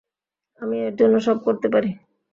[0.61, 1.89] আমি এর জন্য সব করতে পারি।